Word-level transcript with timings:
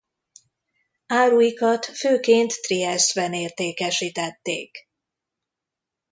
Áruikat 1.07 1.85
főként 1.85 2.61
Triesztben 2.61 3.33
értékesítették. 3.33 4.89